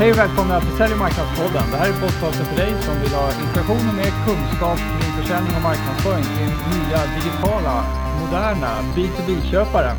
[0.00, 1.66] Hej och välkomna till Sälj och marknadspodden.
[1.72, 5.54] Det här är podcasten för dig som vill ha inspiration och mer kunskap kring försäljning
[5.58, 7.74] och marknadsföring till nya digitala,
[8.20, 9.92] moderna B2B-köpare.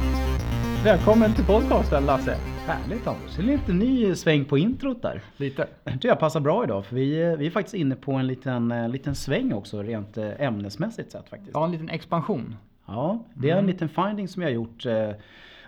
[0.83, 2.37] Välkommen till podcasten Lasse.
[2.67, 3.35] Härligt Anders.
[3.35, 5.21] Det är lite ny sväng på introt där.
[5.37, 5.67] Lite.
[5.83, 8.71] Det tycker jag passar bra idag för vi, vi är faktiskt inne på en liten,
[8.71, 11.51] eh, liten sväng också rent eh, ämnesmässigt sett faktiskt.
[11.53, 12.55] Ja, en liten expansion.
[12.87, 15.11] Ja, det är en liten finding som jag har gjort eh,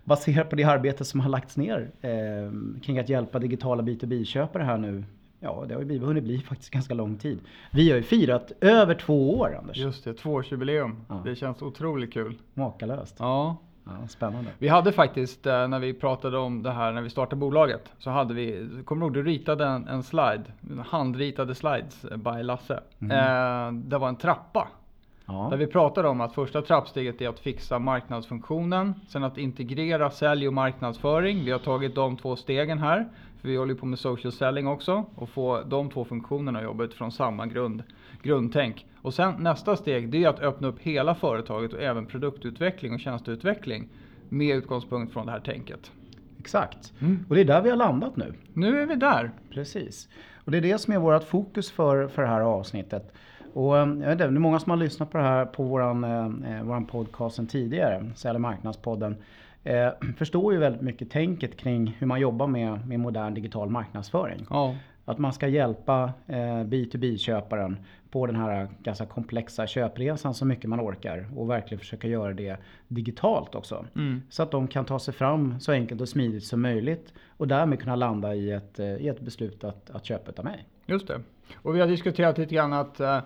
[0.03, 4.77] baserat på det arbete som har lagts ner eh, kring att hjälpa digitala B2B-köpare här
[4.77, 5.03] nu.
[5.39, 7.39] Ja, det har ju hunnit bli faktiskt ganska lång tid.
[7.71, 9.77] Vi har ju firat över två år Anders.
[9.77, 10.95] Just det, tvåårsjubileum.
[11.09, 11.21] Ja.
[11.25, 12.37] Det känns otroligt kul.
[12.53, 13.15] Makalöst.
[13.19, 13.57] Ja.
[13.85, 14.51] Ja, spännande.
[14.57, 18.09] Vi hade faktiskt, eh, när vi pratade om det här när vi startade bolaget, så
[18.09, 20.43] hade vi, kommer du ihåg, du ritade en, en slide,
[20.85, 22.83] handritade slides eh, by Lasse.
[22.99, 24.67] Eh, det var en trappa.
[25.25, 25.47] Ja.
[25.51, 30.47] Där vi pratade om att första trappsteget är att fixa marknadsfunktionen, sen att integrera sälj
[30.47, 31.45] och marknadsföring.
[31.45, 33.07] Vi har tagit de två stegen här,
[33.41, 36.83] för vi håller på med social selling också, och få de två funktionerna att jobba
[36.83, 37.83] utifrån samma grund,
[38.21, 38.85] grundtänk.
[39.01, 42.99] Och sen nästa steg, det är att öppna upp hela företaget och även produktutveckling och
[42.99, 43.89] tjänsteutveckling
[44.29, 45.91] med utgångspunkt från det här tänket.
[46.39, 46.93] Exakt.
[47.01, 47.25] Mm.
[47.29, 48.33] Och det är där vi har landat nu.
[48.53, 49.31] Nu är vi där.
[49.49, 50.09] Precis.
[50.45, 53.13] Och det är det som är vårt fokus för, för det här avsnittet.
[53.53, 55.63] Och eh, jag vet inte, det är många som har lyssnat på det här på
[55.63, 56.03] våran,
[56.43, 59.15] eh, våran podcast sen tidigare, Sälj marknadspodden.
[59.63, 64.45] Eh, förstår ju väldigt mycket tänket kring hur man jobbar med, med modern digital marknadsföring.
[64.49, 64.75] Ja.
[65.05, 67.77] Att man ska hjälpa eh, B2B-köparen
[68.11, 72.57] på den här ganska komplexa köpresan så mycket man orkar och verkligen försöka göra det
[72.87, 73.85] digitalt också.
[73.95, 74.21] Mm.
[74.29, 77.79] Så att de kan ta sig fram så enkelt och smidigt som möjligt och därmed
[77.79, 80.65] kunna landa i ett, eh, i ett beslut att, att köpa av mig.
[80.85, 81.21] Just det.
[81.55, 83.19] Och vi har diskuterat lite grann att uh,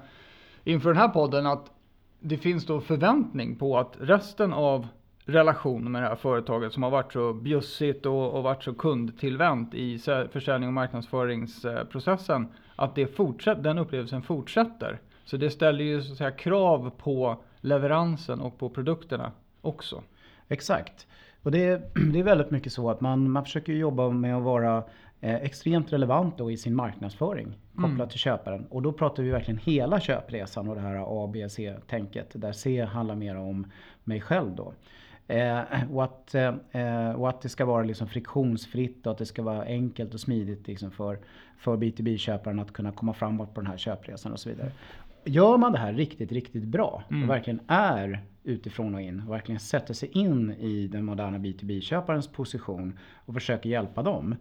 [0.64, 1.72] inför den här podden att
[2.20, 4.88] det finns då förväntning på att resten av
[5.26, 9.74] relationen med det här företaget som har varit så bjussigt och, och varit så kundtillvänt
[9.74, 10.00] i
[10.32, 15.00] försäljning och marknadsföringsprocessen, att det fortsätter, den upplevelsen fortsätter.
[15.26, 19.32] Så det ställer ju så att säga krav på leveransen och på produkterna
[19.62, 20.04] också.
[20.48, 21.08] Exakt.
[21.44, 21.82] Och det, är-
[22.14, 24.84] det är väldigt mycket så att man, man försöker jobba med att vara
[25.22, 28.10] extremt relevant då i sin marknadsföring kopplat Mm.
[28.10, 28.66] till köparen.
[28.70, 32.32] Och då pratar vi verkligen hela köpresan och det här A, B, C-tänket.
[32.34, 33.68] Där C handlar mer om
[34.04, 34.74] mig själv då.
[35.28, 35.60] Eh,
[35.94, 39.62] och, att, eh, och att det ska vara liksom friktionsfritt och att det ska vara
[39.64, 41.20] enkelt och smidigt liksom för,
[41.58, 44.72] för B2B-köparen att kunna komma framåt på den här köpresan och så vidare.
[45.26, 47.24] Gör man det här riktigt, riktigt bra Mm.
[47.24, 52.28] och verkligen är utifrån och in och verkligen sätter sig in i den moderna B2B-köparens
[52.28, 54.36] position och försöker hjälpa dem.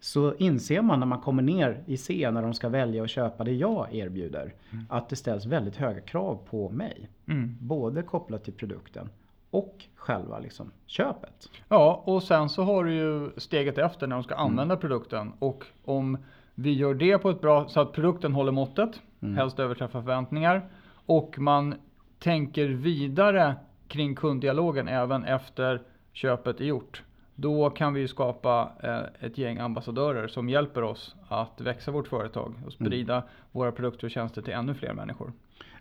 [0.00, 3.44] Så inser man när man kommer ner i C när de ska välja att köpa
[3.44, 4.54] det jag erbjuder.
[4.88, 7.08] Att det ställs väldigt höga krav på mig.
[7.28, 7.56] Mm.
[7.60, 9.08] Både kopplat till produkten
[9.50, 11.50] och själva liksom köpet.
[11.68, 15.32] Ja, och sen så har du ju steget efter när de ska använda produkten.
[15.38, 16.18] Och om
[16.54, 19.00] vi gör det på ett bra så att produkten håller måttet,
[19.36, 20.68] helst överträffar förväntningar.
[21.06, 21.74] Och man
[22.18, 23.56] tänker vidare
[23.88, 25.82] kring kunddialogen även efter
[26.12, 27.02] köpet är gjort.
[27.40, 32.54] Då kan vi skapa eh, ett gäng ambassadörer som hjälper oss att växa vårt företag
[32.66, 35.32] och sprida våra produkter och tjänster till ännu fler människor.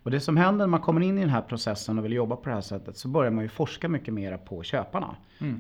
[0.03, 2.35] Och det som händer när man kommer in i den här processen och vill jobba
[2.35, 5.15] på det här sättet så börjar man ju forska mycket mer på köparna.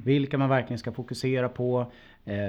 [0.05, 1.91] Vilka man verkligen ska fokusera på,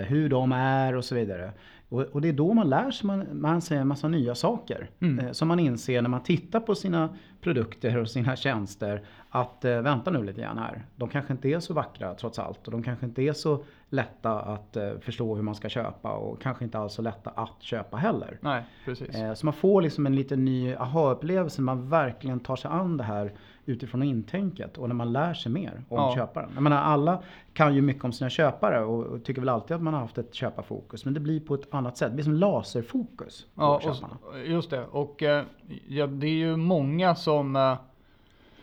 [0.06, 1.52] hur de är och så vidare.
[1.88, 4.90] Och, och det är då man lär sig, man, man ser en massa nya saker.
[5.18, 7.08] Eh, som man inser när man tittar på sina
[7.40, 9.02] produkter och sina tjänster.
[9.30, 10.84] Att eh, vänta nu lite grann här.
[10.96, 12.66] De kanske inte är så vackra trots allt.
[12.66, 16.12] Och de kanske inte är så lätta att eh, förstå hur man ska köpa.
[16.12, 18.38] Och kanske inte alls så lätta att köpa heller.
[18.40, 19.14] Nej, precis.
[19.14, 22.96] Eh, Så man får liksom en liten ny aha-upplevelse när man verkligen tar sig an
[22.96, 23.32] det här
[23.66, 26.14] utifrån intänket och när man lär sig mer om Ja.
[26.16, 26.50] köparen.
[26.54, 27.22] Jag menar alla
[27.52, 30.18] kan ju mycket om sina köpare och, och tycker väl alltid att man har haft
[30.18, 31.04] ett köparfokus.
[31.04, 32.08] Men det blir på ett annat sätt.
[32.10, 34.16] Det blir som laserfokus på Ja, köparna.
[34.22, 34.84] och, just det.
[34.84, 35.44] Och eh,
[35.88, 37.74] ja, det är ju många som, eh,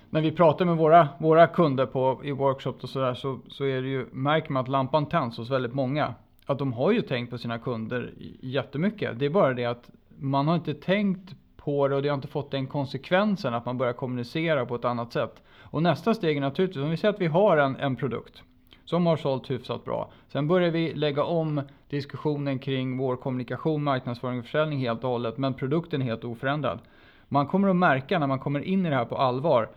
[0.09, 3.81] när vi pratar med våra, våra kunder på, i workshops och sådär, så, så är
[3.81, 6.13] det ju, märker man att lampan tänds hos väldigt många.
[6.45, 9.19] Att de har ju tänkt på sina kunder jättemycket.
[9.19, 9.89] Det är bara det att
[10.19, 11.35] man har inte tänkt
[11.67, 14.85] på det och det har inte fått den konsekvensen att man börjar kommunicera på ett
[14.85, 15.43] annat sätt.
[15.61, 18.43] Och nästa steg är naturligtvis, om vi säger att vi har en, en produkt
[18.85, 20.11] som har sålt hyfsat bra.
[20.27, 25.37] Sen börjar vi lägga om diskussionen kring vår kommunikation, marknadsföring och försäljning helt och hållet,
[25.37, 26.79] men produkten är helt oförändrad.
[27.27, 29.69] Man kommer att märka när man kommer in i det här på allvar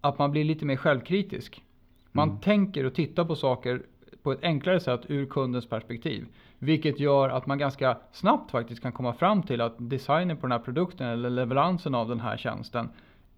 [0.00, 1.62] att man blir lite mer självkritisk.
[2.10, 3.82] Man tänker och tittar på saker
[4.22, 6.26] på ett enklare sätt ur kundens perspektiv.
[6.58, 10.52] Vilket gör att man ganska snabbt faktiskt kan komma fram till att designen på den
[10.52, 12.88] här produkten eller leveransen av den här tjänsten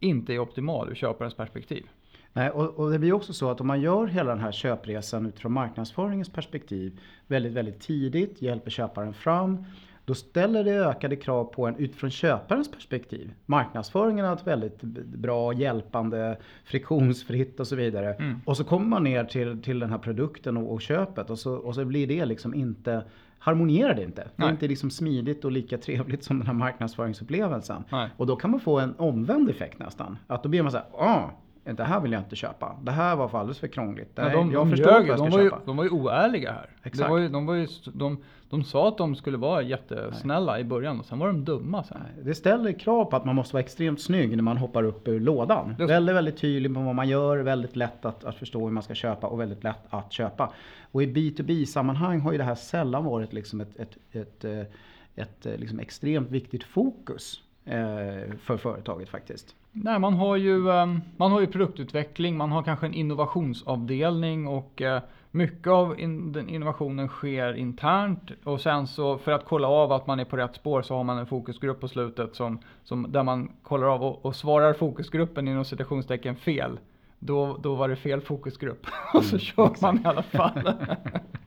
[0.00, 1.86] inte är optimal ur köparens perspektiv.
[2.32, 5.26] Nej, och, och, det blir också så att om man gör hela den här köpresan
[5.26, 9.64] utifrån marknadsföringens perspektiv väldigt, väldigt tidigt, hjälper köparen fram.
[10.04, 13.32] Då ställer det ökade krav på en utifrån köparens perspektiv.
[13.46, 18.14] Marknadsföringen är ett väldigt bra, hjälpande, friktionsfritt och så vidare.
[18.14, 18.40] Mm.
[18.44, 21.54] Och så kommer man ner till, till den här produkten och, och köpet och så,
[21.54, 23.04] och så blir det liksom inte
[23.38, 24.28] harmonierar det inte.
[24.36, 27.84] Det är inte liksom smidigt och lika trevligt som den här marknadsföringsupplevelsen.
[27.92, 28.10] Nej.
[28.16, 30.18] Och då kan man få en omvänd effekt nästan.
[30.26, 31.30] Att då blir man så här, ah,
[31.64, 32.76] det här vill jag inte köpa.
[32.82, 34.12] Det här var alldeles för krångligt.
[34.14, 35.56] Ja, de, jag de förstår ljög, jag ska de var köpa.
[35.56, 36.70] Ju, de var ju oärliga här.
[36.82, 37.10] Exakt.
[37.10, 40.60] Var ju, de, var ju, de, de sa att de skulle vara jättesnälla Nej.
[40.60, 41.98] i början och sen var de dumma sen.
[42.22, 45.20] Det ställer krav på att man måste vara extremt snygg när man hoppar upp ur
[45.20, 45.74] lådan.
[45.78, 45.86] Det...
[45.86, 48.94] Väldigt, väldigt tydlig på vad man gör, väldigt lätt att, att förstå hur man ska
[48.94, 50.52] köpa och väldigt lätt att köpa.
[50.92, 55.60] Och i B2B-sammanhang har ju det här sällan varit liksom ett, ett, ett, ett, ett
[55.60, 59.54] liksom extremt viktigt fokus eh, för företaget faktiskt.
[59.76, 64.82] Nej, man har, ju, ehm, man har ju produktutveckling, man har kanske en innovationsavdelning och
[64.82, 65.96] eh, mycket av
[66.32, 68.30] den innovationen sker internt.
[68.44, 71.04] Och sen så för att kolla av att man är på rätt spår så har
[71.04, 75.48] man en fokusgrupp på slutet som, som där man kollar av och, och svarar fokusgruppen
[75.48, 76.78] inom citationstecken fel.
[77.18, 80.72] Då, då var det fel fokusgrupp och så mm, kör man i alla fall.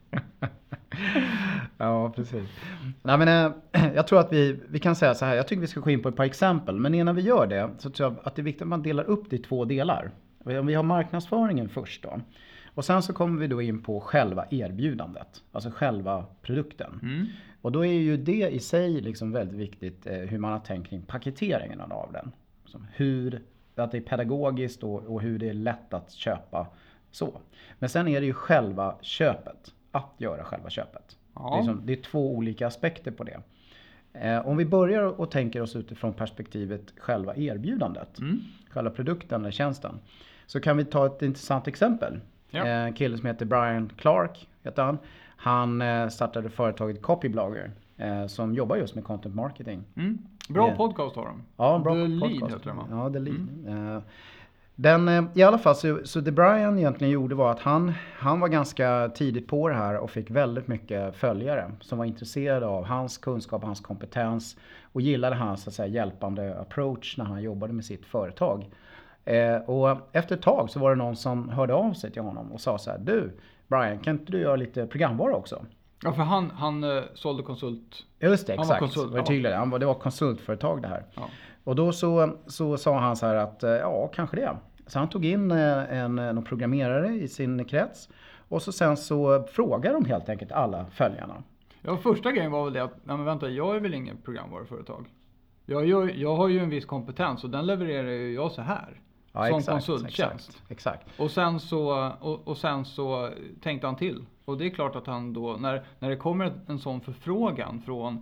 [1.78, 2.48] ja, precis.
[3.02, 3.28] Nej, men,
[3.72, 5.90] äh, jag tror att vi, vi kan säga så här, jag tycker vi ska gå
[5.90, 6.76] in på ett par exempel.
[6.76, 9.04] Men innan vi gör det så tror jag att det är viktigt att man delar
[9.04, 10.10] upp det i två delar.
[10.44, 12.20] Om vi har marknadsföringen först då.
[12.74, 17.00] Och sen så kommer vi då in på själva erbjudandet, alltså själva produkten.
[17.02, 17.26] Mm.
[17.62, 20.88] Och då är ju det i sig liksom väldigt viktigt eh, hur man har tänkt
[20.88, 22.32] kring paketeringen av den.
[22.64, 23.42] Som hur,
[23.74, 26.66] att det är pedagogiskt och, och hur det är lätt att köpa
[27.10, 27.40] så.
[27.78, 31.16] Men sen är det ju själva köpet att göra själva köpet.
[31.38, 31.54] Ja.
[31.54, 33.40] Det, är som, det, är två olika aspekter på det.
[34.12, 38.40] Eh, om vi börjar och tänker oss utifrån perspektivet själva erbjudandet, mm.
[38.70, 39.98] själva produkten eller tjänsten.
[40.46, 42.20] Så kan vi ta ett intressant exempel.
[42.50, 42.66] Ja.
[42.66, 44.98] Eh, en kille som heter Brian Clark, heter han.
[45.36, 47.70] Han eh, startade företaget Copyblogger
[48.28, 49.84] som jobbar just med content marketing.
[49.96, 50.18] Mm.
[50.48, 51.42] Bra podcast har de.
[51.56, 52.40] Ja, bra The podcast.
[52.40, 53.48] Lead heter de Ja, The Lead.
[53.66, 54.02] Mm.
[54.80, 58.40] Den, eh, I alla fall så, så det Brian egentligen gjorde var att han, han
[58.40, 62.84] var ganska tidigt på det här och fick väldigt mycket följare som var intresserade av
[62.84, 64.56] hans kunskap, hans kompetens
[64.92, 68.70] och gillade hans så att säga, hjälpande approach när han jobbade med sitt företag.
[69.24, 72.52] Eh, och efter ett tag så var det någon som hörde av sig till honom
[72.52, 73.32] och sa så här, du
[73.68, 75.64] Brian, kan inte du göra lite programvara också?
[76.02, 78.04] Ja, för han, han uh, sålde konsult.
[78.20, 78.68] Just det, exakt.
[78.68, 79.56] Han var konsult, var tydligare.
[79.56, 81.04] Han var, det var konsultföretag det här.
[81.14, 81.28] Ja.
[81.68, 84.56] Och då så, så sa han så här att, eh, ja, kanske det.
[84.86, 88.08] Så han tog in eh, en, en programmerare i sin krets.
[88.48, 91.42] Och så sen så frågade de helt enkelt alla följarna.
[91.82, 95.06] Ja, första grejen var väl det att, nej men vänta, jag är väl ingen programvaruföretag.
[95.66, 99.00] Jag, jag, jag har ju en viss kompetens och den levererar ju jag så här.
[99.32, 100.48] Ja, som exakt, konsulttjänst.
[100.48, 101.20] Exakt, exakt.
[101.20, 103.30] Och, sen så, och, och, sen så
[103.62, 104.26] tänkte han till.
[104.44, 108.14] Och det är klart att han då, när, när det kommer en sån förfrågan från
[108.14, 108.20] eh,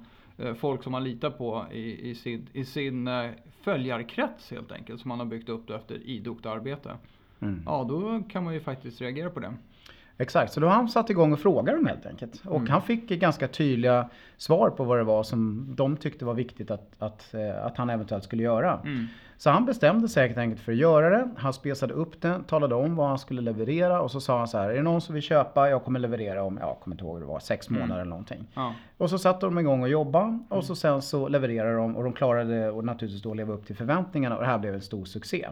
[0.55, 3.31] folk som man litar på i, i sin, i sin eh,
[3.61, 6.97] följarkrets helt enkelt, som man har byggt upp efter idogt arbete.
[7.41, 7.63] Mm.
[7.67, 9.55] Ja, då kan man ju faktiskt reagera på det.
[10.19, 12.43] Exakt, så då har han satt igång och frågade dem helt enkelt.
[12.45, 12.71] Och mm.
[12.71, 16.91] han fick ganska tydliga svar på vad det var som de tyckte var viktigt att,
[16.99, 18.81] att, eh, att han eventuellt skulle göra.
[18.85, 19.07] Mm.
[19.39, 21.29] Så han bestämde sig helt enkelt för att göra det.
[21.37, 24.59] Han spesade upp det, talade om vad han skulle leverera och så sa han så
[24.59, 24.71] här.
[24.71, 25.71] Är det någon som vill köpa?
[25.71, 27.81] Jag kommer leverera om, jag kommer inte ihåg hur det var, sex mm.
[27.81, 28.47] månader eller någonting.
[28.55, 28.75] Ja.
[28.99, 32.13] Och så satte de igång och jobbade och så sen så levererade de och de
[32.13, 35.49] klarade och naturligtvis då leva upp till förväntningarna och det här blev en stor succé.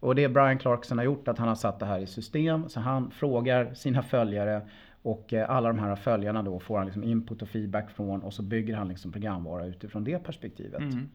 [0.00, 2.68] Och det Brian Clarkson har gjort att han har satt det här i system.
[2.68, 4.62] Så han frågar sina följare
[5.02, 8.34] och eh, alla de här följarna då får han liksom input och feedback från och
[8.34, 10.80] så bygger han liksom programvara utifrån det perspektivet.
[10.80, 11.08] Mm.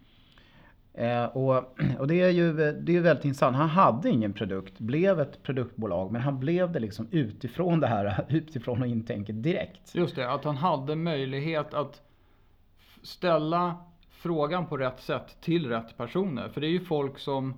[0.94, 3.56] Eh, och, och det är ju det är väldigt intressant.
[3.56, 8.26] Han hade ingen produkt, blev ett produktbolag, men han blev det liksom utifrån det här,
[8.30, 9.96] utifrån och intänket direkt.
[9.96, 12.02] Just det, att han hade möjlighet att
[13.04, 13.76] ställa
[14.10, 16.50] frågan på rätt sätt till rätt personer.
[16.50, 17.54] För det är ju folk som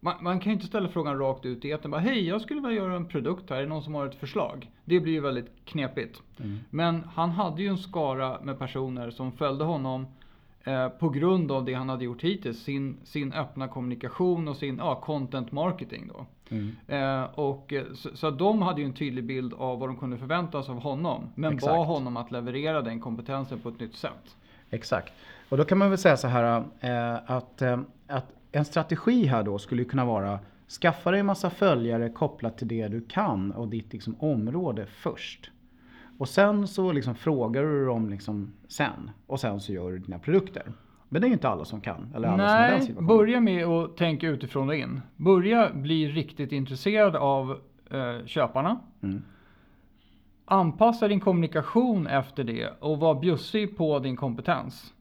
[0.00, 1.92] man, man, kan ju inte ställa frågan rakt ut i etern.
[1.92, 3.56] Hej, jag skulle vilja göra en produkt här.
[3.56, 4.70] Är det någon som har ett förslag?
[4.84, 6.22] Det blir ju väldigt knepigt.
[6.38, 6.58] Mm.
[6.70, 10.06] Men han hade ju en skara med personer som följde honom
[10.64, 12.62] eh, på grund av det han hade gjort hittills.
[12.62, 16.10] Sin, sin öppna kommunikation och sin ja, content marketing.
[16.14, 16.26] Då.
[16.50, 16.76] Mm.
[16.86, 20.18] Eh, och, eh, så, så de hade ju en tydlig bild av vad de kunde
[20.18, 21.32] förvänta sig av honom.
[21.34, 21.72] Men Exakt.
[21.72, 24.36] bad honom att leverera den kompetensen på ett nytt sätt.
[24.70, 25.12] Exakt.
[25.48, 29.42] Och då kan man väl säga så här eh, att, eh, att en strategi här
[29.42, 30.38] då skulle kunna vara
[30.80, 35.50] skaffa dig en massa följare kopplat till det du kan och ditt liksom område först.
[36.18, 40.18] Och sen så liksom frågar du dem liksom sen och sen så gör du dina
[40.18, 40.72] produkter.
[41.08, 42.12] Men det är ju inte alla som kan.
[42.14, 43.06] Eller alla som har den Nej, situationen.
[43.06, 45.00] börja med att tänka utifrån och in.
[45.16, 47.58] Börja bli riktigt intresserad av
[47.90, 48.80] eh, köparna.
[49.02, 49.22] Mm.
[50.44, 54.94] Anpassa din kommunikation efter det och var bjussig på din kompetens.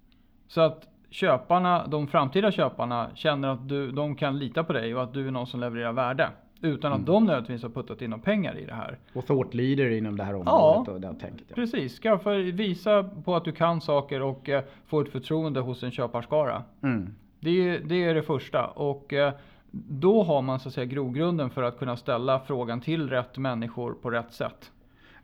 [0.48, 5.04] Så att köparna, de framtida köparna känner att du, de kan lita på dig och
[5.04, 6.30] att du är någon som levererar värde.
[6.62, 7.02] Utan Mm.
[7.02, 8.98] att de nödvändigtvis har puttat in några pengar i det här.
[9.14, 10.94] Och thought leader inom det här området Ja.
[10.94, 11.46] och det tänket.
[11.48, 11.56] Ja.
[11.56, 15.92] Precis, skaffa, visa på att du kan saker och eh, få ett förtroende hos en
[15.92, 16.64] köparskara.
[16.84, 17.16] Mm.
[17.40, 18.68] Det är, det är det första.
[18.68, 19.34] Och eh,
[19.72, 23.94] då har man så att säga grogrunden för att kunna ställa frågan till rätt människor
[24.02, 24.72] på rätt sätt.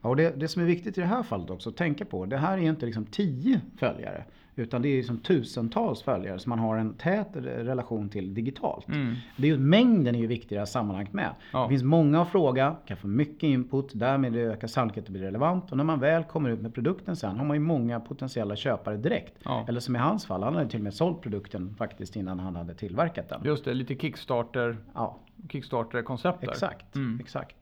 [0.05, 2.25] Och det, det som är viktigt i det här fallet också att tänka på.
[2.25, 4.23] Det här är inte liksom tio följare.
[4.57, 8.87] Utan det är liksom tusentals följare som man har en tät relation till digitalt.
[8.87, 9.15] Mm.
[9.37, 11.29] Det är ju, mängden är ju viktigare i sammanhanget med.
[11.53, 11.63] Ja.
[11.63, 15.21] Det finns många att fråga, kan få mycket input, därmed ökar sannolikheten att det blir
[15.21, 15.71] relevant.
[15.71, 18.97] Och när man väl kommer ut med produkten sen har man ju många potentiella köpare
[18.97, 19.33] direkt.
[19.43, 19.65] Ja.
[19.67, 22.55] Eller som i hans fall, han hade till och med sålt produkten faktiskt innan han
[22.55, 23.41] hade tillverkat den.
[23.45, 25.17] Just det, lite Kickstarter, Ja,
[25.49, 26.95] Kickstarter-koncept exakt.
[26.95, 27.19] Mm.
[27.19, 27.55] exakt.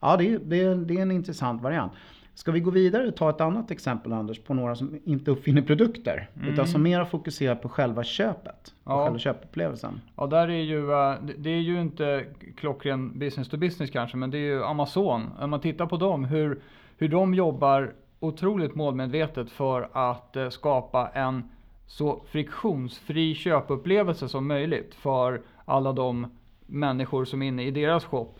[0.00, 1.92] Ja, det är, det, är, det är en intressant variant.
[2.34, 5.62] Ska vi gå vidare och ta ett annat exempel Anders på några som inte uppfinner
[5.62, 6.28] produkter.
[6.48, 8.74] Utan som mer fokuserar på själva köpet.
[8.86, 8.98] Mm.
[8.98, 9.04] Ja.
[9.04, 10.00] själva köpupplevelsen.
[10.16, 12.24] Ja, där är ju, eh, det- det är ju inte
[12.56, 15.22] klockren business to business kanske, men det är ju Amazon.
[15.40, 16.60] Om man tittar på dem, hur,
[16.98, 21.42] hur de jobbar otroligt målmedvetet för att eh, skapa en
[21.86, 26.26] så friktionsfri köpupplevelse som möjligt för alla de
[26.66, 28.34] människor som är inne i deras shop.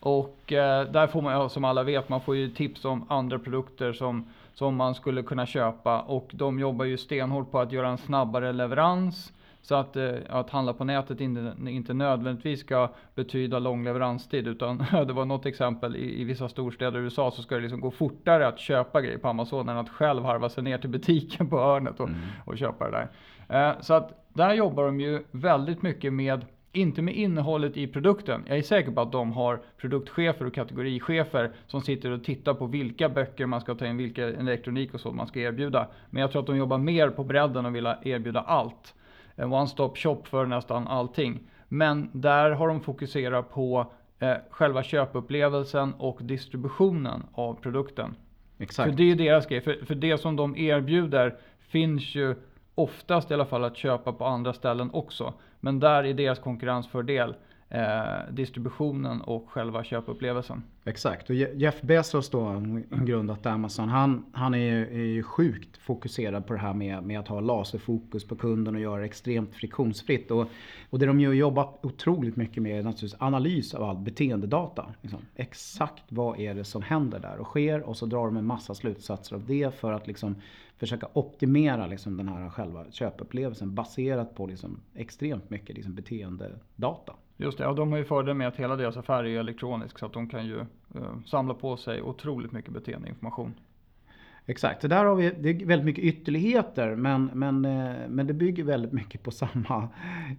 [0.00, 3.92] Och eh, där får man, som alla vet, man får ju tips om andra produkter
[3.92, 6.00] som, som man skulle kunna köpa.
[6.00, 9.32] Och de jobbar ju stenhårt på att göra en snabbare leverans.
[9.62, 14.48] Så att, eh, att handla på nätet inte, inte nödvändigtvis ska betyda lång leveranstid.
[14.48, 17.80] Utan det var något exempel i, i vissa storstäder i USA så ska det liksom
[17.80, 21.48] gå fortare att köpa grejer på Amazon än att själv harva sig ner till butiken
[21.48, 22.08] på hörnet och,
[22.44, 23.08] och köpa det där.
[23.48, 28.44] Eh, så att där jobbar de ju väldigt mycket med inte med innehållet i produkten.
[28.46, 32.66] Jag är säker på att de har produktchefer och kategorichefer som sitter och tittar på
[32.66, 35.88] vilka böcker man ska ta in, vilka elektronik och så man ska erbjuda.
[36.10, 38.94] Men jag tror att de jobbar mer på bredden och vill erbjuda allt.
[39.34, 41.40] En one-stop shop för nästan allting.
[41.68, 48.14] Men där har de fokuserat på eh, själva köpupplevelsen och distributionen av produkten.
[48.58, 48.90] Exakt.
[48.90, 49.60] För det är deras grej.
[49.60, 52.34] För, för det som de erbjuder finns ju
[52.82, 55.32] oftast i alla fall att köpa på andra ställen också.
[55.60, 57.34] Men där är deras konkurrensfördel
[57.70, 60.62] eh, distributionen och själva köpupplevelsen.
[60.84, 61.30] Exakt.
[61.30, 66.52] Och Jeff Bezos då, grundat Amazon, han, han är, ju, är ju sjukt fokuserad på
[66.52, 70.30] det här med, med att ha laserfokus på kunden och göra det extremt friktionsfritt.
[70.30, 70.46] Och,
[70.90, 74.94] och det de ju jobbar otroligt mycket med är naturligtvis analys av all beteendedata.
[75.02, 75.20] Liksom.
[75.36, 78.74] Exakt vad är det som händer där och sker och så drar de en massa
[78.74, 80.36] slutsatser av det för att liksom
[80.76, 87.12] försöka optimera liksom den här själva köpupplevelsen baserat på liksom extremt mycket liksom beteendedata.
[87.40, 90.06] Just det, och de har ju fördel med att hela deras affär är elektronisk så
[90.06, 90.60] att de kan ju
[90.94, 93.54] eh, samla på sig otroligt mycket beteendeinformation.
[94.46, 98.34] Exakt, så där har vi det är väldigt mycket ytterligheter men, men, eh, men det
[98.34, 99.88] bygger väldigt mycket på samma,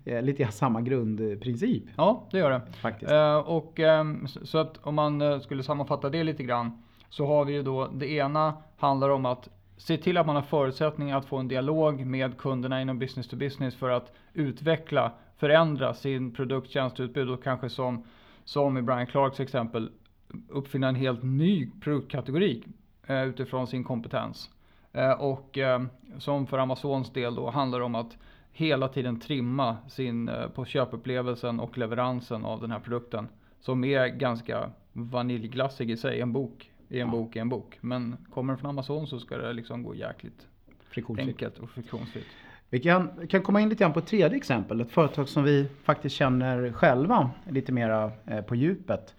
[0.06, 1.84] eh, lite samma grundprincip.
[1.98, 2.62] Ja, det gör det.
[2.82, 3.12] Faktiskt.
[3.12, 7.26] Eh, och, ehm, så så att om man eh, skulle sammanfatta det lite grann så
[7.26, 11.18] har vi ju då det ena handlar om att se till att man har förutsättningar
[11.18, 16.32] att få en dialog med kunderna inom business to business för att utveckla, förändra sin
[16.34, 18.04] produkt, tjänsteutbud och kanske som,
[18.44, 19.92] som i Brian Clarks exempel
[20.50, 22.64] uppfinna en helt ny produktkategori
[23.08, 24.50] eh, utifrån sin kompetens.
[24.94, 25.82] Eh, och eh,
[26.20, 28.18] som för Amazons del då handlar det om att
[28.52, 33.28] hela tiden trimma sin, eh, på köpupplevelsen och leveransen av den här produkten.
[33.60, 36.22] Som är ganska vaniljglassig i sig.
[36.22, 37.12] En bok är en Ja.
[37.12, 37.78] bok är en bok.
[37.82, 40.48] Men kommer den från Amazon så ska det liksom gå jäkligt
[40.90, 41.28] Friktionsfritt.
[41.28, 42.28] enkelt och friktionsfritt.
[42.74, 44.82] Vi kan, kan komma in lite grann på ett tredje exempel.
[44.82, 49.16] Ett företag som vi faktiskt känner själva lite mera eh, på djupet.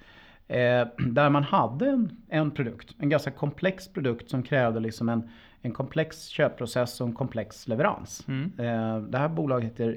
[0.48, 5.30] Eh, där man hade en, en produkt, en ganska komplex produkt som krävde liksom en,
[5.62, 8.24] en komplex köpprocess och en komplex leverans.
[8.28, 8.52] Mm.
[8.58, 9.96] Eh, det här bolaget heter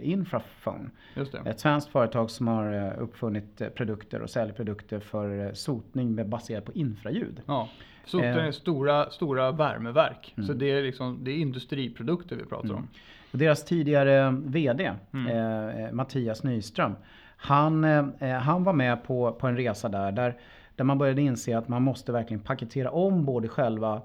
[1.32, 1.50] det.
[1.50, 6.30] Ett svenskt företag som har eh, uppfunnit eh, produkter och säljer produkter för eh, sotning
[6.30, 7.42] baserat på infraljud.
[7.46, 7.70] Ja.
[8.06, 10.34] Sotning är stora, stora värmeverk.
[10.36, 10.58] Så Mm.
[10.60, 12.88] det är, liksom, det är industriprodukter vi pratar om.
[13.36, 15.28] Och deras tidigare VD, Mm.
[15.86, 16.96] eh, Mattias Nyström,
[17.38, 20.38] han, eh, han var med på, på en resa där, där,
[20.76, 24.02] där man började inse att man måste verkligen paketera om både själva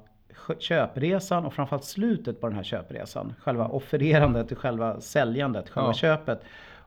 [0.59, 3.35] köpresan och framförallt slutet på den här köpresan.
[3.41, 5.95] Själva offererandet och själva säljandet, själva Ja.
[5.95, 6.43] köpet.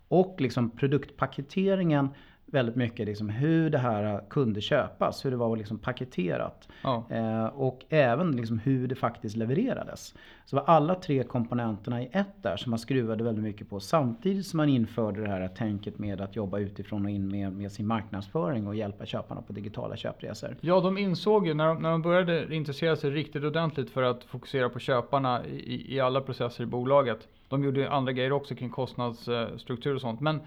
[0.08, 2.10] Och liksom produktpaketeringen
[2.53, 6.67] väldigt mycket liksom hur det här kunde köpas, hur det var liksom paketerat.
[6.83, 7.05] Ja.
[7.10, 10.15] Eh, och även liksom hur det faktiskt levererades.
[10.45, 14.45] Så var alla tre komponenterna i ett där som man skruvade väldigt mycket på samtidigt
[14.45, 17.88] som man införde det här tänket med att jobba utifrån och in med, med sin
[17.88, 20.55] marknadsföring och hjälpa köparna på digitala köpresor.
[20.62, 24.24] Ja, de insåg ju när de, när de började intressera sig riktigt ordentligt för att
[24.24, 27.27] fokusera på köparna i, i alla processer i bolaget.
[27.48, 30.22] De gjorde andra grejer också kring kostnadsstruktur och sånt.
[30.22, 30.39] Men,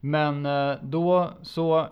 [0.00, 1.86] men eh, då så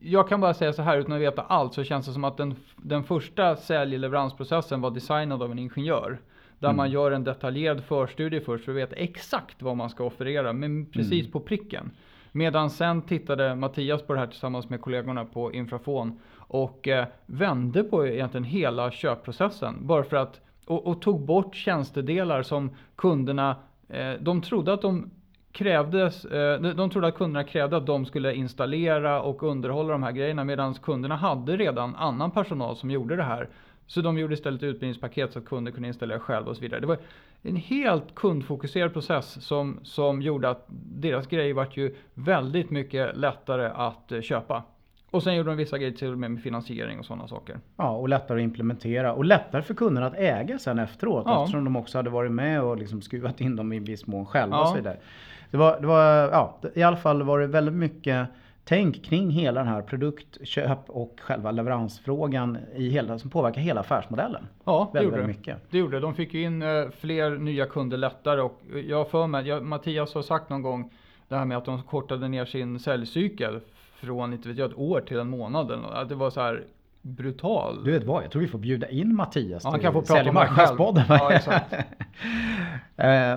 [0.00, 2.36] jag kan bara säga så här utan att veta allt så känns det som att
[2.36, 6.18] den, den första sälj-leveransprocessen var designad av en ingenjör.
[6.58, 6.76] Där Mm.
[6.76, 10.86] man gör en detaljerad förstudie först för att veta exakt vad man ska offerera, men
[10.86, 11.32] precis Mm.
[11.32, 11.90] på pricken.
[12.32, 17.82] Medan sen tittade Mattias på det här tillsammans med kollegorna på Infrafon och eh, vände
[17.84, 19.76] på egentligen hela köpprocessen.
[19.80, 23.56] Bara för att, och, och tog bort tjänstedelar som kunderna,
[23.88, 25.10] eh, de trodde att de
[25.52, 30.02] krävdes, eh, de- de trodde att kunderna krävde att de skulle installera och underhålla de
[30.02, 33.48] här grejerna medan kunderna hade redan annan personal som gjorde det här.
[33.86, 36.80] Så de gjorde istället utbildningspaket så att kunder kunde installera själva och så vidare.
[36.80, 36.98] Det var
[37.42, 40.64] en helt kundfokuserad process som, som gjorde att
[40.94, 44.62] deras grejer vart ju väldigt mycket lättare att eh, köpa.
[45.10, 47.58] Och sen gjorde de vissa grejer till och med med finansiering och sådana saker.
[47.76, 51.40] Ja, och lättare att implementera och lättare för kunderna att äga sen efteråt Ja.
[51.42, 54.56] eftersom de också hade varit med och liksom skruvat in dem i viss mån själva
[54.56, 54.62] Ja.
[54.62, 54.96] och så vidare.
[55.50, 58.28] Det var, det var, ja, i alla fall var det väldigt mycket
[58.64, 64.46] tänk kring hela den här produktköp och själva leveransfrågan i hela, som påverkar hela affärsmodellen.
[64.64, 65.56] Ja, det Väldigt, gjorde väldigt mycket.
[65.70, 66.00] Det gjorde.
[66.00, 66.68] De fick ju in eh,
[67.00, 70.92] fler nya kunder lättare och jag för mig, jag, Mattias har sagt någon gång
[71.28, 73.60] det här med att de kortade ner sin säljcykel
[73.94, 75.72] från, inte vet jag, ett år till en månad.
[75.92, 76.64] Att det var så här
[77.02, 77.84] brutal.
[77.84, 80.28] Du vet vad, jag tror vi får bjuda in Mattias Ja, han kan få prata
[80.28, 81.04] om marknadspodden.
[81.08, 81.40] Ja,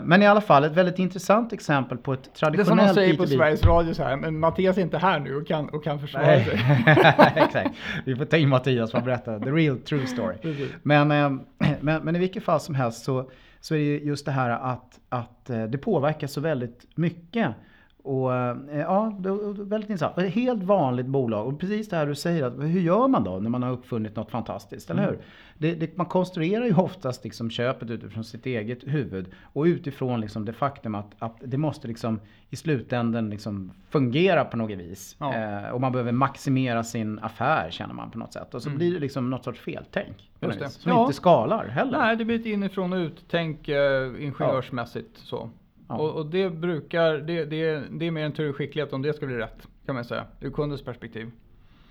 [0.03, 2.93] Men i alla fall ett väldigt intressant exempel på ett Det är som de traditionellt
[2.95, 5.69] säger på B2B Sveriges Radio så här, men Mattias är inte här nu och kan,
[5.69, 6.45] och kan försvara Nej.
[6.45, 6.85] sig.
[7.35, 7.69] Exakt.
[8.05, 10.35] Vi får ta in Mattias för att berätta the real true story.
[10.83, 11.31] Men, eh,
[11.81, 13.29] men, men i vilket fall som helst så,
[13.59, 17.55] så är det ju just det här att, att eh, det påverkar så väldigt mycket.
[18.03, 20.17] Och eh, ja, det är väldigt intressant.
[20.17, 23.39] Ett helt vanligt bolag och precis det här du säger, att hur gör man då
[23.39, 25.19] när man har uppfunnit något fantastiskt, eller hur?
[25.57, 30.45] Det, det, man konstruerar ju oftast liksom köpet utifrån sitt eget huvud och utifrån liksom
[30.45, 32.19] det faktum att, att det måste liksom
[32.49, 35.15] i slutändan liksom fungera på något vis.
[35.19, 35.33] Ja.
[35.33, 38.53] Eh, och man behöver maximera sin affär känner man på något sätt.
[38.53, 40.31] Och så blir det liksom något sorts feltänk.
[40.69, 41.01] Som Ja.
[41.01, 41.97] inte skalar heller.
[41.99, 45.49] Nej, det blir ett inifrån och ut-tänk eh, ingenjörsmässigt så.
[45.97, 46.03] Ja.
[46.03, 49.13] Och, och det brukar, det, det, det är mer en tur och skicklighet om det
[49.13, 51.31] ska bli rätt, kan man säga, ur kundens perspektiv.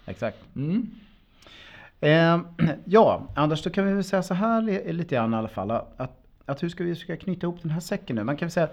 [0.07, 0.39] Exakt.
[0.57, 0.91] Mm.
[2.01, 2.41] Eh,
[2.85, 5.71] ja, Anders, då kan vi väl säga så här li- lite grann i alla fall.
[5.71, 8.25] Att, att hur ska vi försöka knyta ihop den här säcken nu?
[8.25, 8.69] Man kan väl säga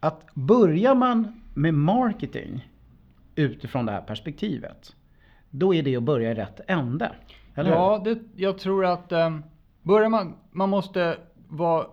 [0.00, 2.68] att börjar man med marketing
[3.34, 4.96] utifrån det här perspektivet.
[5.50, 7.12] Då är det att börja i rätt ände.
[7.54, 7.70] Eller?
[7.70, 9.38] Ja, det, jag tror att eh,
[9.82, 11.16] börjar man, man måste
[11.48, 11.86] vara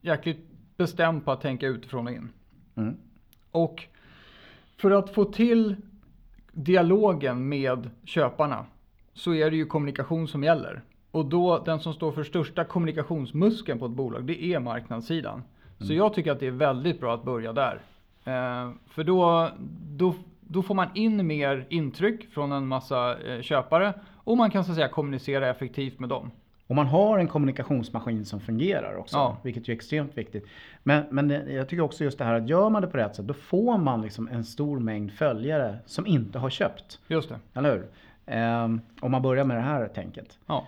[0.00, 2.28] jäkligt bestämd på att tänka utifrån och in.
[2.74, 2.96] Mm.
[3.50, 3.84] Och
[4.76, 5.76] för att få till
[6.52, 8.66] dialogen med köparna
[9.12, 10.82] så är det ju kommunikation som gäller.
[11.10, 15.42] Och då den som står för största kommunikationsmuskeln på ett bolag, det är marknadssidan.
[15.78, 17.80] Så jag tycker att det är väldigt bra att börja där.
[18.24, 19.50] Eh, för då,
[19.82, 24.64] då, då får man in mer intryck från en massa eh, köpare och man kan
[24.64, 26.30] så att säga kommunicera effektivt med dem.
[26.66, 29.16] Och man har en kommunikationsmaskin som fungerar också.
[29.16, 29.36] Ja.
[29.42, 30.46] Vilket är extremt viktigt.
[30.82, 33.16] Men, men det- jag tycker också just det här att gör man det på rätt
[33.16, 33.26] sätt.
[33.26, 37.00] Då får man liksom en stor mängd följare som inte har köpt.
[37.08, 37.38] Just det.
[37.54, 37.88] Eller hur?
[38.26, 40.38] Ehm, om man börjar med det här tänket.
[40.46, 40.64] Ja.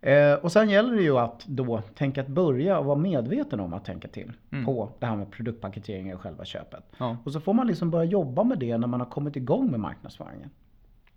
[0.00, 3.72] Eh, och sen gäller det ju att då tänka att börja och vara medveten om
[3.74, 4.32] att tänka till.
[4.52, 4.64] Mm.
[4.64, 6.84] På det här med produktpaketering och själva köpet.
[6.98, 7.16] Ja.
[7.24, 9.80] Och så får man liksom börja jobba med det när man har kommit igång med
[9.80, 10.50] marknadsföringen.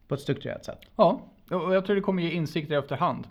[0.08, 0.80] På ett strukturerat sätt.
[0.96, 1.22] ja,
[1.52, 3.28] och jag tror det kommer ge insikter efterhand.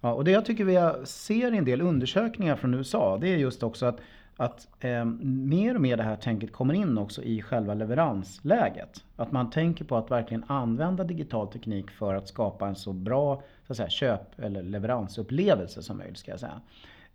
[0.00, 3.36] Ja, och det jag tycker vi ser i en del undersökningar från USA, det är
[3.36, 4.00] just också att,
[4.36, 9.04] att eh, mer och mer det här tänket kommer in också i själva leveransläget.
[9.16, 13.42] Att man tänker på att verkligen använda digital teknik för att skapa en så bra
[13.66, 16.18] så att säga, köp eller leveransupplevelse som möjligt.
[16.18, 16.60] Ska jag säga.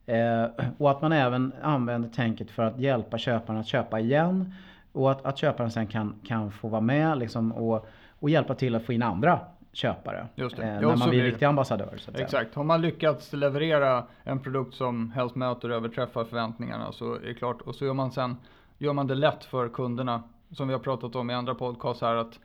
[0.05, 4.53] Eh, och att man även använder tänket för att hjälpa köparen att köpa igen.
[4.91, 7.87] Och att, att köparen sen kan, kan få vara med liksom, och,
[8.19, 9.39] och hjälpa till att få in andra
[9.73, 10.27] köpare.
[10.35, 10.63] Just det.
[10.63, 11.97] Eh, när man blir riktig ambassadör.
[11.97, 12.25] Så att säga.
[12.25, 12.55] Exakt.
[12.55, 17.33] Har man lyckats leverera en produkt som helst möter och överträffar förväntningarna så är det
[17.33, 17.61] klart.
[17.61, 18.37] Och så gör man sen
[18.77, 22.15] gör man det lätt för kunderna, som vi har pratat om i andra podcast här,
[22.15, 22.39] att,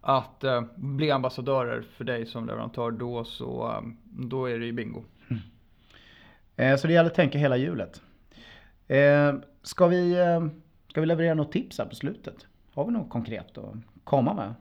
[0.00, 2.90] att eh, bli ambassadörer för dig som leverantör.
[2.90, 5.04] Då, så, eh, då är det ju bingo.
[6.56, 8.02] Eh, Så det gäller att tänka hela hjulet.
[8.88, 10.46] Eh, Ska vi, eh,
[10.88, 12.46] ska vi leverera något tips här på slutet?
[12.74, 14.54] Har vi något konkret att komma med?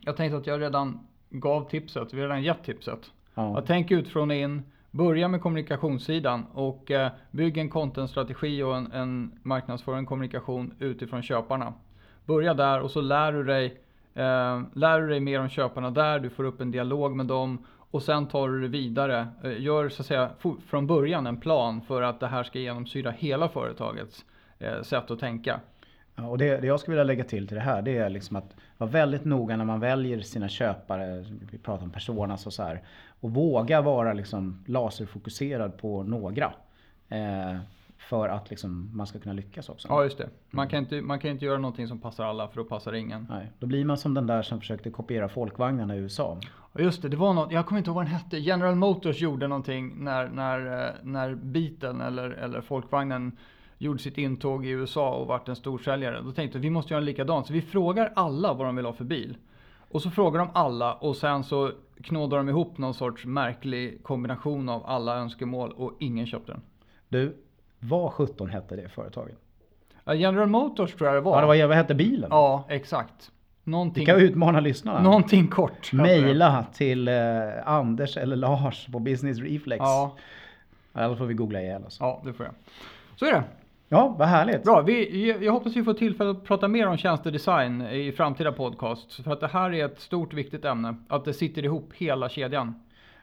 [0.00, 3.10] Jag tänkte att jag redan gav tipset, vi har redan gett tipset.
[3.34, 3.60] Ja.
[3.60, 9.38] Tänker utifrån och in, börja med kommunikationssidan och eh, bygg en contentstrategi och en, en
[9.42, 11.74] marknadsföring kommunikation utifrån köparna.
[12.24, 13.66] Börja där och så lär du dig
[14.14, 17.66] eh, lär du dig mer om köparna där, du får upp en dialog med dem
[17.90, 19.28] och sen tar du det vidare.
[19.44, 20.30] Eh, gör så att säga
[20.66, 24.24] från början en plan för att det här ska genomsyra hela företagets
[24.58, 25.60] eh, sätt att tänka.
[26.14, 28.36] Ja, och det, det jag skulle vilja lägga till till det här det är liksom
[28.36, 31.24] att vara väldigt noga när man väljer sina köpare.
[31.50, 32.82] Vi pratar om personas och så här.
[33.20, 36.52] Och våga vara liksom laserfokuserad på några.
[37.08, 37.56] Eh,
[37.98, 39.88] för att liksom man ska kunna lyckas också.
[39.88, 40.28] Ja, just det.
[40.50, 43.26] Man kan, inte, man kan inte göra någonting som passar alla för då passar ingen.
[43.30, 46.40] Nej, då blir man som den där som försökte kopiera folkvagnarna i USA.
[46.78, 48.38] Just det, det var något, jag kommer inte ihåg vad den hette.
[48.38, 53.36] General Motors gjorde någonting när, när, eh, när Beatlen eller, eller folkvagnen
[53.78, 56.20] gjorde sitt intåg i USA och vart en storsäljare.
[56.22, 57.46] Då tänkte vi vi måste göra likadant.
[57.46, 59.36] Så vi frågar alla vad de vill ha för bil.
[59.90, 61.70] Och så frågar de alla och sen så
[62.02, 66.60] knådar de ihop någon sorts märklig kombination av alla önskemål och ingen köpte den.
[67.08, 67.36] Du,
[67.78, 69.36] vad 17 hette det företaget?
[70.14, 71.34] General Motors tror jag det var.
[71.36, 72.28] Ja, det var, vad hette bilen?
[72.30, 73.30] Ja, exakt.
[73.64, 75.02] Någonting, Vi kan utmana lyssnarna.
[75.02, 75.92] någonting kort.
[75.92, 77.14] Maila till eh,
[77.64, 79.78] Anders eller Lars på Business Reflex.
[79.78, 80.16] Ja,
[80.94, 81.96] Eller får vi googla ihjäl oss.
[82.00, 82.54] ja, det får jag.
[83.16, 83.42] Så är det.
[83.90, 84.64] Ja, vad härligt.
[84.64, 89.16] Bra, vi, jag hoppas vi får tillfälle att prata mer om tjänstedesign i framtida podcasts.
[89.16, 90.96] För att det här är ett stort viktigt ämne.
[91.08, 92.74] Att det sitter ihop hela kedjan.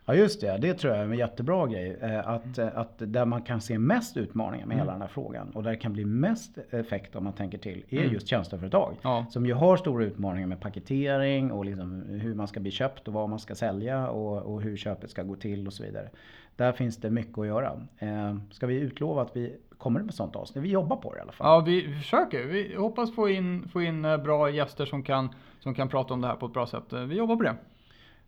[0.07, 1.97] Ja just det, det tror jag är en jättebra grej.
[2.01, 5.49] Eh, Att, eh, att där man kan se mest utmaningar med hela den här frågan
[5.49, 8.13] och där det kan bli mest effekt om man tänker till är Mm.
[8.13, 8.93] just tjänsteföretag.
[9.01, 9.25] Ja.
[9.29, 13.13] Som ju har stora utmaningar med paketering och liksom hur man ska bli köpt och
[13.13, 16.09] vad man ska sälja och, och hur köpet ska gå till och så vidare.
[16.55, 17.71] Där finns det mycket att göra.
[17.99, 20.63] Eh, Ska vi utlova att vi kommer med sånt avsnitt?
[20.63, 21.47] Vi jobbar på det i alla fall.
[21.47, 22.45] Ja, vi försöker.
[22.45, 26.27] Vi hoppas få in, få in bra gäster som kan, som kan prata om det
[26.27, 26.83] här på ett bra sätt.
[27.07, 27.55] Vi jobbar på det.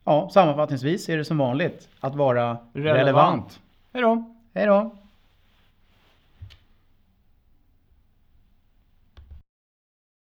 [0.09, 2.99] Ja, sammanfattningsvis är det som vanligt att vara relevant.
[2.99, 3.59] Relevant.
[3.93, 4.23] Hej då!
[4.53, 4.91] Hej då!